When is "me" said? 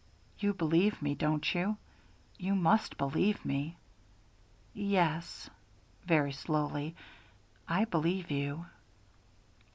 1.03-1.13, 3.45-3.77